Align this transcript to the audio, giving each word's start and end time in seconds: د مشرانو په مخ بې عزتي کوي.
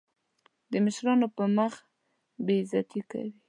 د 0.71 0.73
مشرانو 0.85 1.27
په 1.35 1.43
مخ 1.57 1.73
بې 2.45 2.55
عزتي 2.61 3.01
کوي. 3.11 3.31